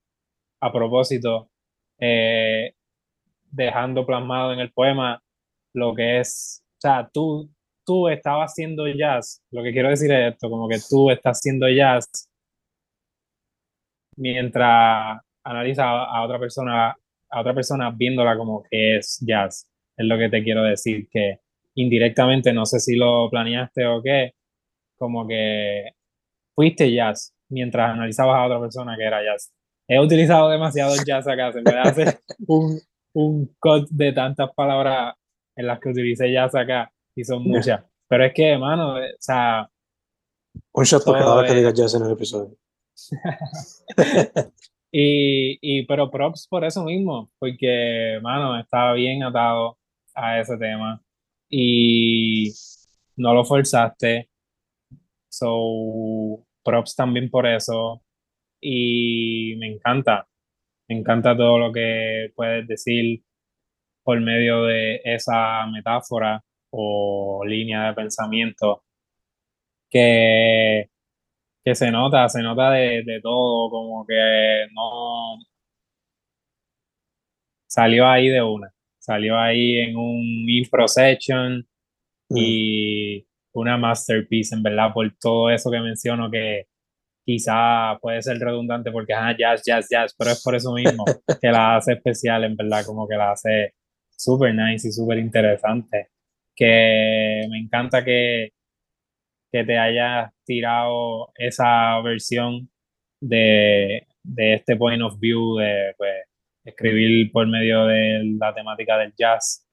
[0.60, 1.48] a propósito,
[2.00, 2.74] eh,
[3.48, 5.22] dejando plasmado en el poema
[5.72, 7.48] lo que es, o sea, tú,
[7.86, 11.68] tú estabas haciendo jazz, lo que quiero decir es esto, como que tú estás haciendo
[11.68, 12.28] jazz
[14.16, 16.96] mientras analiza a otra persona,
[17.30, 19.70] a otra persona viéndola como que es jazz.
[19.96, 21.38] Es lo que te quiero decir, que
[21.76, 24.32] indirectamente, no sé si lo planeaste o qué,
[24.98, 25.92] como que
[26.56, 29.52] fuiste jazz mientras analizabas a otra persona que era jazz.
[29.88, 32.80] He utilizado demasiado jazz acá, se me hace un,
[33.14, 35.14] un cut de tantas palabras
[35.56, 37.82] en las que utilicé jazz acá, y son muchas.
[38.08, 39.68] Pero es que, hermano, o sea...
[40.72, 42.56] Un shot por cada vez que digas jazz en el episodio.
[44.92, 49.78] y, y, pero props por eso mismo, porque, hermano, estaba bien atado
[50.14, 51.02] a ese tema
[51.48, 52.52] y
[53.16, 54.30] no lo forzaste.
[55.28, 58.02] So, props también por eso.
[58.60, 60.28] Y me encanta,
[60.88, 63.22] me encanta todo lo que puedes decir
[64.02, 68.84] por medio de esa metáfora o línea de pensamiento
[69.90, 70.90] que,
[71.64, 75.38] que se nota, se nota de, de todo, como que no
[77.66, 81.66] salió ahí de una, salió ahí en un impro session
[82.28, 82.36] mm.
[82.36, 86.66] y una masterpiece, en verdad, por todo eso que menciono que
[87.24, 91.04] quizá puede ser redundante porque, ah, jazz, jazz, jazz, pero es por eso mismo
[91.40, 93.74] que la hace especial, en verdad, como que la hace
[94.10, 96.08] súper nice y súper interesante.
[96.54, 98.50] Que me encanta que,
[99.52, 102.70] que te hayas tirado esa versión
[103.20, 106.24] de, de este point of view de pues,
[106.64, 109.66] escribir por medio de la temática del jazz.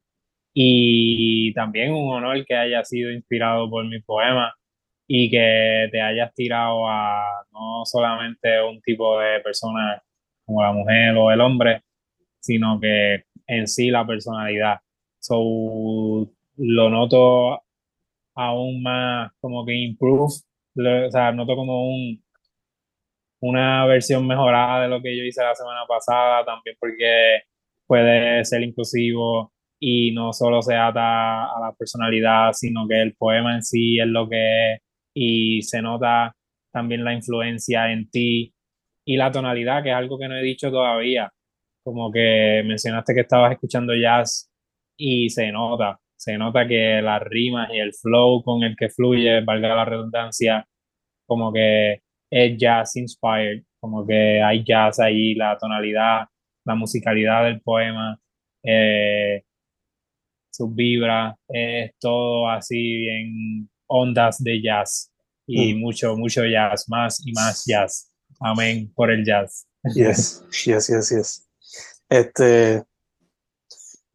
[0.60, 4.56] Y también un honor que haya sido inspirado por mi poema
[5.06, 10.02] y que te hayas tirado a no solamente un tipo de persona
[10.46, 11.84] como la mujer o el hombre,
[12.40, 14.80] sino que en sí la personalidad.
[15.20, 17.62] So, lo noto
[18.34, 20.34] aún más como que improve,
[20.76, 22.24] o sea, noto como un,
[23.42, 27.44] una versión mejorada de lo que yo hice la semana pasada, también porque
[27.86, 33.56] puede ser inclusivo y no solo se ata a la personalidad, sino que el poema
[33.56, 34.82] en sí es lo que es
[35.14, 36.36] y se nota
[36.72, 38.54] también la influencia en ti
[39.06, 41.32] y la tonalidad, que es algo que no he dicho todavía.
[41.84, 44.52] Como que mencionaste que estabas escuchando jazz
[44.98, 49.42] y se nota, se nota que las rimas y el flow con el que fluye,
[49.42, 50.68] valga la redundancia,
[51.26, 56.28] como que es jazz inspired, como que hay jazz ahí, la tonalidad,
[56.66, 58.20] la musicalidad del poema,
[58.64, 59.44] eh,
[60.58, 65.12] sus vibras, es todo así en ondas de jazz
[65.46, 65.80] y mm.
[65.80, 68.12] mucho, mucho jazz, más y más jazz.
[68.40, 69.68] Amén por el jazz.
[69.94, 71.48] Yes, yes, yes, yes.
[72.10, 72.84] Este,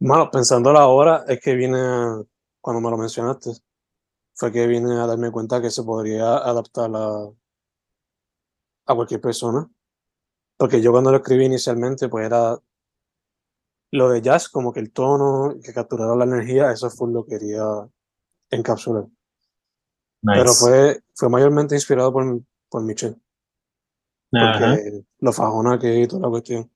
[0.01, 1.79] bueno, pensando ahora, es que viene,
[2.61, 3.51] cuando me lo mencionaste,
[4.35, 7.31] fue que vine a darme cuenta que se podría adaptar a,
[8.87, 9.71] a cualquier persona.
[10.57, 12.59] Porque yo cuando lo escribí inicialmente, pues era
[13.93, 17.39] lo de jazz, como que el tono, que capturara la energía, eso fue lo que
[17.39, 17.65] quería
[18.51, 19.07] encapsular.
[20.23, 23.17] Pero fue, fue mayormente inspirado por, por Michelle.
[24.31, 26.71] Porque lo fajona que y toda la cuestión.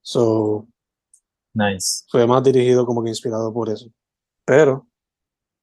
[0.00, 0.68] So,
[1.54, 2.04] nice.
[2.08, 3.90] Fue más dirigido como que inspirado por eso.
[4.44, 4.86] Pero,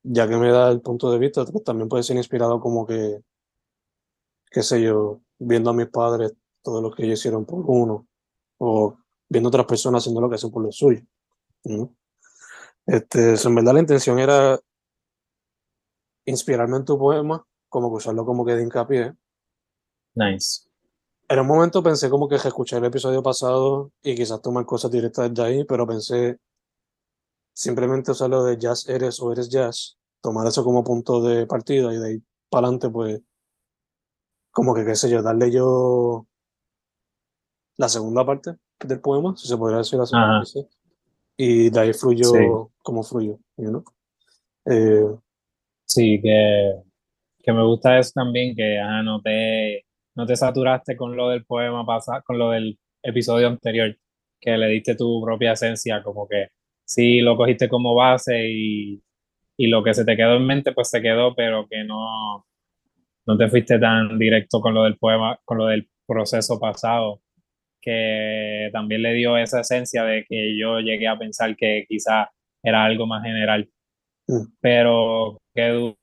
[0.03, 3.23] ya que me da el punto de vista, pues también puede ser inspirado como que,
[4.49, 8.07] qué sé yo, viendo a mis padres todo lo que ellos hicieron por uno,
[8.57, 8.97] o
[9.31, 11.01] viendo otras personas haciendo lo que hacen por lo suyo.
[12.85, 14.59] Este, en verdad la intención era
[16.25, 19.15] inspirarme en tu poema, como que usarlo como que de hincapié.
[20.15, 20.67] Nice.
[21.29, 25.33] En un momento pensé como que escuché el episodio pasado y quizás tomar cosas directas
[25.33, 26.37] de ahí, pero pensé
[27.53, 31.97] simplemente usarlo de jazz eres o eres jazz, tomar eso como punto de partida y
[31.97, 33.21] de ahí para adelante, pues,
[34.51, 36.27] como que qué sé yo, darle yo
[37.77, 40.67] la segunda parte del poema, si se podría decir segunda parte,
[41.37, 43.83] y de ahí fluyó como fluyó, you
[44.65, 45.15] eh,
[45.85, 46.73] Sí, que,
[47.43, 51.85] que me gusta eso también, que no, te, no te saturaste con lo del poema
[51.85, 53.97] pasado, con lo del episodio anterior,
[54.39, 56.47] que le diste tu propia esencia, como que
[56.85, 59.03] sí lo cogiste como base y,
[59.57, 62.45] y lo que se te quedó en mente, pues se quedó, pero que no,
[63.25, 67.21] no te fuiste tan directo con lo del poema, con lo del proceso pasado,
[67.81, 72.29] que también le dio esa esencia de que yo llegué a pensar que quizá
[72.63, 73.69] era algo más general.
[74.27, 74.53] Mm.
[74.61, 75.95] Pero qué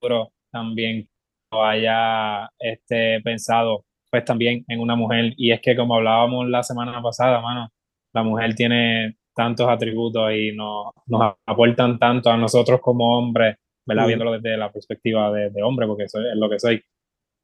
[0.00, 1.08] duro también
[1.52, 5.32] lo haya este, pensado pues también en una mujer.
[5.36, 7.70] Y es que como hablábamos la semana pasada, mano,
[8.12, 13.56] la mujer tiene tantos atributos y nos, nos aportan tanto a nosotros como hombres,
[13.86, 14.04] ¿verdad?
[14.04, 14.06] Mm.
[14.08, 16.82] Viéndolo desde la perspectiva de, de hombre, porque soy, es lo que soy.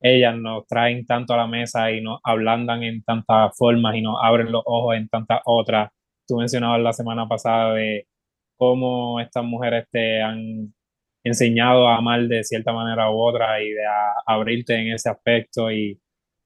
[0.00, 4.16] Ellas nos traen tanto a la mesa y nos ablandan en tantas formas y nos
[4.22, 5.90] abren los ojos en tantas otras.
[6.26, 8.06] Tú mencionabas la semana pasada de
[8.56, 10.72] cómo estas mujeres te han
[11.24, 13.82] enseñado a amar de cierta manera u otra y de
[14.26, 16.00] abrirte en ese aspecto y,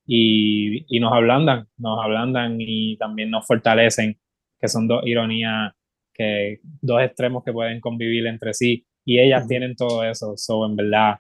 [0.06, 4.18] y, y, nos ablandan, nos ablandan y también nos fortalecen,
[4.60, 5.72] que son dos ironías,
[6.12, 8.86] que dos extremos que pueden convivir entre sí.
[9.04, 11.16] Y ellas tienen todo eso, so en verdad,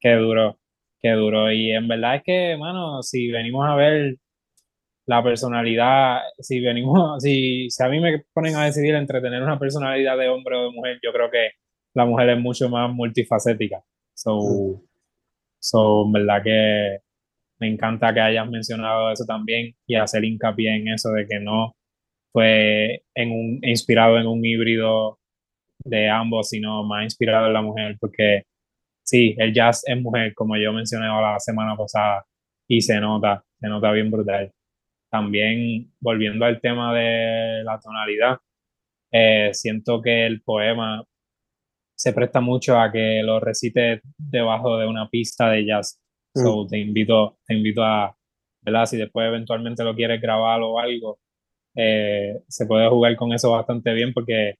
[0.00, 0.58] qué duro,
[1.04, 4.16] qué duro y en verdad es que, mano, si venimos a ver
[5.06, 9.58] la personalidad, si venimos, si, si a mí me ponen a decidir entre tener una
[9.58, 11.50] personalidad de hombre o de mujer, yo creo que
[11.94, 13.82] la mujer es mucho más multifacética.
[14.14, 14.82] So, mm.
[15.60, 16.98] so, en verdad que
[17.60, 21.74] me encanta que hayas mencionado eso también y hacer hincapié en eso de que no
[22.32, 25.18] fue en un, inspirado en un híbrido
[25.84, 28.44] de ambos, sino más inspirado en la mujer, porque
[29.04, 32.24] sí, el jazz es mujer, como yo mencioné la semana pasada,
[32.68, 34.50] y se nota, se nota bien brutal.
[35.10, 38.38] También, volviendo al tema de la tonalidad,
[39.12, 41.04] eh, siento que el poema
[41.96, 46.00] se presta mucho a que lo recite debajo de una pista de jazz.
[46.34, 46.42] Mm.
[46.42, 48.16] So, te invito, te invito a,
[48.62, 48.86] ¿verdad?
[48.86, 51.20] Si después eventualmente lo quieres grabar o algo,
[51.76, 54.56] eh, se puede jugar con eso bastante bien porque,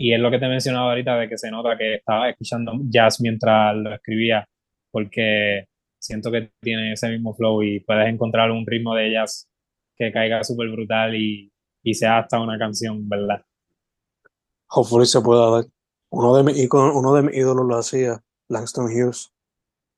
[0.00, 2.72] y es lo que te he mencionado ahorita de que se nota que estaba escuchando
[2.84, 4.48] jazz mientras lo escribía,
[4.90, 5.66] porque
[6.00, 9.46] siento que tiene ese mismo flow y puedes encontrar un ritmo de jazz
[9.94, 13.44] que caiga súper brutal y, y sea hasta una canción, ¿verdad?
[14.70, 15.64] Hopefully se pueda dar.
[16.08, 19.30] Uno de, mis, uno de mis ídolos lo hacía, Langston Hughes.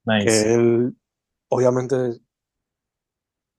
[0.05, 0.97] Que él,
[1.49, 1.95] obviamente,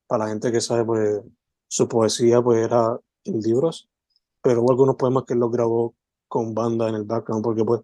[0.07, 1.21] para la gente que sabe, pues
[1.69, 3.89] su poesía pues era en libros,
[4.41, 5.95] pero hubo algunos poemas que él los grabó
[6.33, 7.81] con banda en el background, porque pues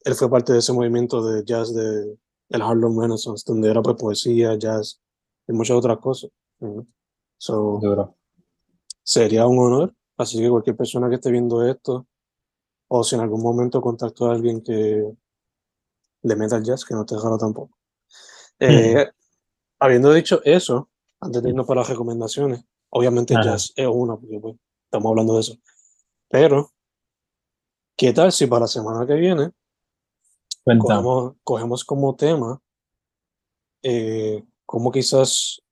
[0.00, 2.18] él fue parte de ese movimiento de jazz de
[2.48, 5.00] el Harlem Renaissance, donde era pues poesía, jazz
[5.46, 6.32] y muchas otras cosas.
[7.38, 7.80] So,
[9.04, 12.08] sería un honor, así que cualquier persona que esté viendo esto,
[12.88, 15.08] o si en algún momento contacto a alguien que
[16.22, 17.78] le meta el jazz, que no te dejará tampoco.
[18.58, 19.06] Eh,
[19.78, 20.88] habiendo dicho eso,
[21.20, 23.44] antes de irnos para las recomendaciones, obviamente Ajá.
[23.44, 24.56] jazz es una, porque pues,
[24.86, 25.56] estamos hablando de eso.
[26.30, 26.72] Pero,
[27.96, 29.50] ¿qué tal si para la semana que viene
[30.64, 32.60] cogemos, cogemos como tema
[33.82, 35.62] eh, cómo quizás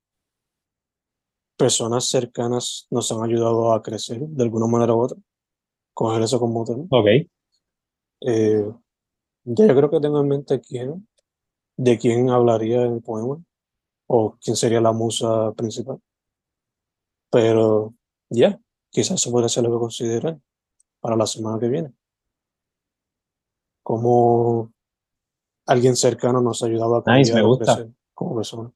[1.56, 5.18] personas cercanas nos han ayudado a crecer de alguna manera u otra?
[5.92, 6.84] Coger eso como tema.
[6.90, 7.06] Ok.
[8.20, 8.72] Eh,
[9.44, 11.08] ya yo creo que tengo en mente quién,
[11.76, 13.42] de quién hablaría el poema
[14.06, 16.00] o quién sería la musa principal.
[17.30, 17.94] Pero
[18.30, 18.60] ya,
[18.90, 20.42] quizás eso podría ser lo que consideren
[21.00, 21.92] para la semana que viene.
[23.84, 24.72] Cómo
[25.66, 27.76] alguien cercano nos ha ayudado a Nice, me gusta.
[27.76, 28.72] crecer como persona.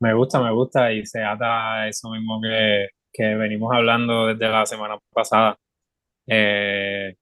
[0.00, 4.48] Me gusta, me gusta y se ata a eso mismo que, que venimos hablando desde
[4.48, 5.58] la semana pasada.
[6.26, 7.14] Eh,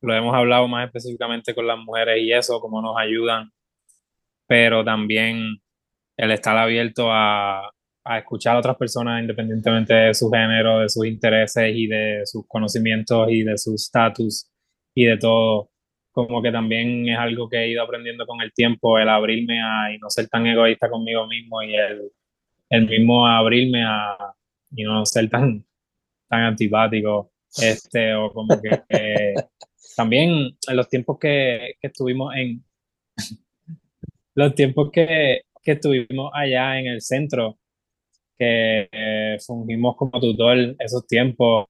[0.00, 3.52] lo hemos hablado más específicamente con las mujeres y eso, cómo nos ayudan,
[4.48, 5.60] pero también
[6.16, 7.70] el estar abierto a,
[8.08, 12.46] a escuchar a otras personas independientemente de su género, de sus intereses y de sus
[12.46, 14.50] conocimientos y de su estatus
[14.94, 15.70] y de todo.
[16.12, 19.92] Como que también es algo que he ido aprendiendo con el tiempo, el abrirme a
[19.94, 22.10] y no ser tan egoísta conmigo mismo y el,
[22.70, 24.16] el mismo abrirme a
[24.70, 25.64] y no ser tan,
[26.28, 29.34] tan antipático, este, o como que eh,
[29.96, 30.30] también
[30.66, 32.64] en los tiempos que, que estuvimos en
[34.34, 37.58] los tiempos que, que estuvimos allá en el centro,
[38.38, 41.66] que eh, fungimos como tutor esos tiempos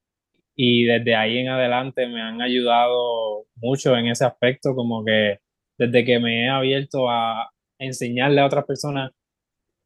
[0.55, 5.39] y desde ahí en adelante me han ayudado mucho en ese aspecto, como que
[5.79, 9.13] desde que me he abierto a enseñarle a otras personas,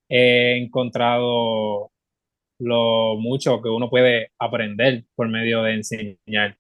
[0.08, 1.90] he encontrado
[2.58, 6.56] lo mucho que uno puede aprender por medio de enseñar.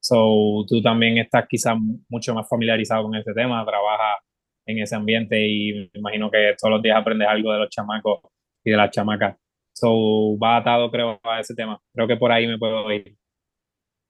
[0.00, 1.76] So, tú también estás quizás
[2.08, 4.20] mucho más familiarizado con este tema, trabajas
[4.66, 8.20] en ese ambiente y me imagino que todos los días aprendes algo de los chamacos
[8.64, 9.36] y de las chamacas.
[9.76, 11.78] So, va atado, creo, a ese tema.
[11.92, 13.14] Creo que por ahí me puedo ir.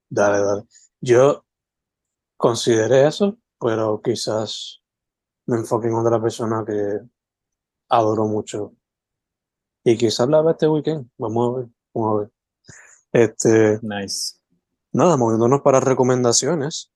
[0.08, 0.62] Dale, dale.
[1.00, 1.44] Yo
[2.36, 4.80] consideré eso, pero quizás
[5.46, 7.00] me enfoque en otra persona que
[7.88, 8.74] adoro mucho.
[9.82, 11.10] Y quizás la vea este weekend.
[11.18, 12.30] Vamos a ver, vamos a ver.
[13.12, 14.38] Este, Nice.
[14.92, 16.92] nada, moviéndonos para recomendaciones.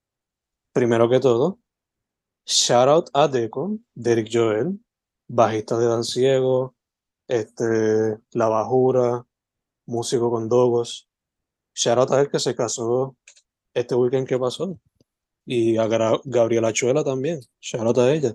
[0.72, 1.58] Primero que todo,
[2.46, 4.78] shout out a Deco, Derek Joel,
[5.26, 6.76] bajista de Dan Ciego,
[7.30, 9.24] este, La Bajura,
[9.86, 11.08] músico con Dogos.
[11.74, 13.16] Shout out a él que se casó
[13.72, 14.78] este weekend que pasó.
[15.46, 17.40] Y a Gra- Gabriela Chuela también.
[17.60, 18.34] Shout out a ella.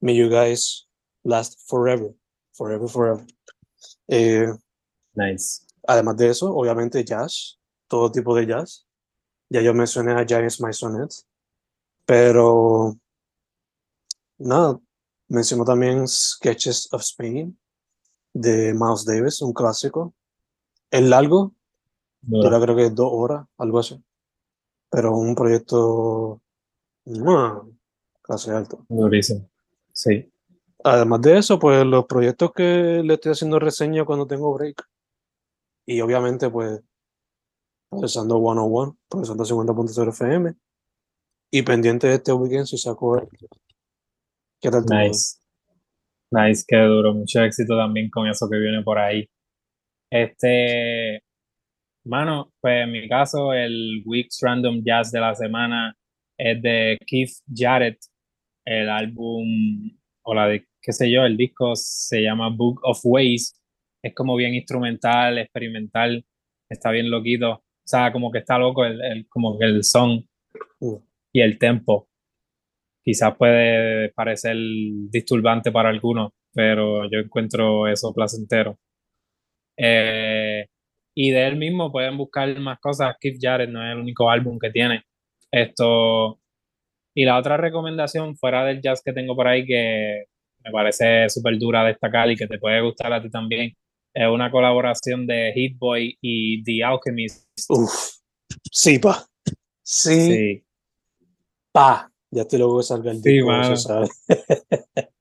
[0.00, 0.88] May you guys
[1.22, 2.12] last forever.
[2.52, 3.24] Forever, forever.
[4.08, 4.46] Eh,
[5.14, 5.64] Nice.
[5.86, 8.86] además de eso, obviamente jazz, todo tipo de jazz.
[9.48, 11.10] Ya yo mencioné a James Maisonet,
[12.06, 12.96] pero
[14.38, 14.78] nada,
[15.28, 17.58] menciono también Sketches of Spain
[18.32, 20.14] de Miles Davis, un clásico.
[20.90, 21.52] Es largo,
[22.20, 24.02] dura creo que dos horas, algo así,
[24.90, 26.40] pero un proyecto
[27.06, 27.66] ¡mua!
[28.22, 28.76] clase alta.
[28.88, 29.48] Durísimo.
[29.92, 30.30] Sí.
[30.84, 34.82] Además de eso, pues los proyectos que le estoy haciendo reseña cuando tengo break.
[35.86, 36.80] Y obviamente, pues,
[37.88, 40.54] procesando 101, procesando 50.0 FM.
[41.50, 43.28] Y pendiente de este weekend si saco el-
[44.60, 44.84] ¿Qué tal?
[44.86, 45.36] Nice.
[46.32, 47.12] Nice, qué duro.
[47.14, 49.28] Mucho éxito también con eso que viene por ahí.
[50.10, 51.22] Este,
[52.04, 55.94] mano, pues en mi caso, el Weeks Random Jazz de la semana
[56.38, 57.98] es de Keith Jarrett.
[58.64, 59.90] El álbum,
[60.22, 63.60] o la de, qué sé yo, el disco se llama Book of Ways.
[64.02, 66.24] Es como bien instrumental, experimental,
[66.70, 67.50] está bien loquito.
[67.54, 70.24] O sea, como que está loco el, el- como que el son
[70.80, 70.94] Mm.
[71.32, 72.08] y el tempo.
[73.04, 74.56] Quizás puede parecer
[75.10, 78.78] disturbante para algunos, pero yo encuentro eso placentero.
[79.76, 80.66] Eh,
[81.14, 83.16] y de él mismo pueden buscar más cosas.
[83.20, 85.02] Keith Jarrett no es el único álbum que tiene.
[85.50, 86.38] Esto.
[87.14, 90.24] Y la otra recomendación fuera del jazz que tengo por ahí que
[90.64, 93.72] me parece súper dura destacar y que te puede gustar a ti también,
[94.14, 97.48] es una colaboración de Hit Boy y The Alchemist.
[97.68, 97.90] Uf.
[98.70, 99.26] Sí, pa.
[99.82, 100.64] Sí, Sí.
[101.72, 102.11] pa.
[102.32, 103.76] Ya estoy luego que salga el Sí, disco, mano.
[103.76, 104.08] sabe.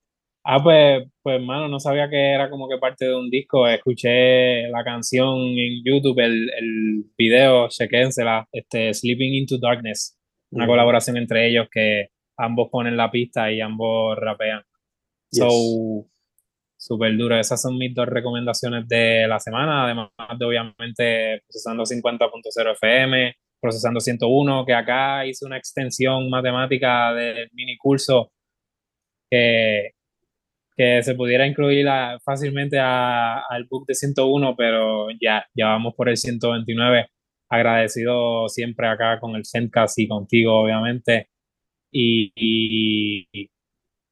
[0.44, 3.68] Ah, pues, pues, mano, no sabía que era como que parte de un disco.
[3.68, 10.18] Escuché la canción en YouTube, el, el video, chequénsela, este, Sleeping into Darkness,
[10.50, 12.08] una colaboración entre ellos que
[12.38, 14.64] ambos ponen la pista y ambos rapean.
[15.30, 15.44] Yes.
[15.44, 16.08] So,
[16.76, 17.40] súper duro.
[17.40, 20.10] Esas son mis dos recomendaciones de la semana, además
[20.40, 27.78] de obviamente procesando 50.0 FM, procesando 101, que acá hice una extensión matemática del mini
[27.78, 28.32] curso
[29.30, 29.92] que,
[30.76, 31.88] que se pudiera incluir
[32.24, 37.08] fácilmente al book de 101, pero ya, ya vamos por el 129.
[37.50, 41.30] Agradecido siempre acá con el Zencast y contigo, obviamente.
[41.92, 43.50] Y, y, y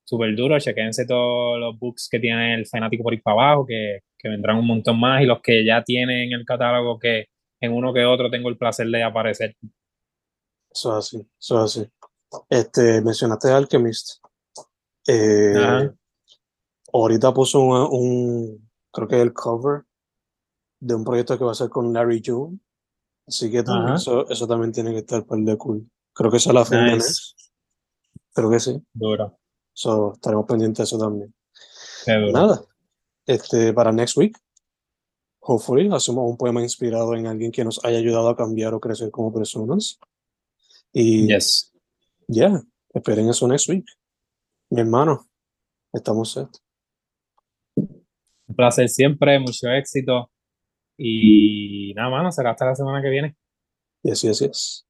[0.06, 4.00] súper duro, chequense todos los books que tiene el fanático por ahí para abajo, que,
[4.18, 7.28] que vendrán un montón más, y los que ya tienen en el catálogo, que
[7.62, 9.56] en uno que otro tengo el placer de aparecer.
[10.72, 11.92] Eso es así, eso es así.
[12.50, 14.24] Este, mencionaste Alchemist.
[15.08, 15.90] Eh,
[16.94, 19.84] ahorita puso un, un- creo que el cover
[20.80, 22.60] de un proyecto que va a hacer con Larry June.
[23.28, 25.90] Así que también eso, eso también tiene que estar par de cool.
[26.14, 26.96] Creo que esa es la funda Nice.
[26.96, 27.40] next.
[28.34, 28.82] Creo que sí.
[28.94, 29.38] Duro,
[29.74, 31.34] So, estaremos pendientes de eso también.
[32.32, 32.62] Nada.
[33.26, 34.36] Este, para next week,
[35.50, 39.10] hopefully, hacemos un poema inspirado en alguien que nos haya ayudado a cambiar o crecer
[39.10, 40.00] como personas.
[40.94, 41.74] Y Yes.
[42.28, 42.62] ya,
[42.94, 43.86] esperen eso next week.
[44.70, 45.28] Mi hermano,
[45.92, 46.50] estamos set.
[47.76, 50.32] Un placer siempre, mucho éxito.
[50.98, 53.36] Y nada, mano, será hasta la semana que viene.
[54.04, 54.86] Yes, yes, yes.